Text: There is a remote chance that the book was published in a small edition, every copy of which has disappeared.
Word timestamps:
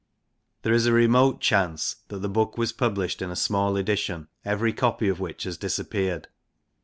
There 0.63 0.73
is 0.73 0.87
a 0.87 0.93
remote 0.93 1.41
chance 1.41 1.97
that 2.07 2.23
the 2.23 2.27
book 2.27 2.57
was 2.57 2.71
published 2.73 3.21
in 3.21 3.29
a 3.29 3.35
small 3.35 3.77
edition, 3.77 4.29
every 4.43 4.73
copy 4.73 5.07
of 5.07 5.19
which 5.19 5.43
has 5.43 5.57
disappeared. 5.59 6.27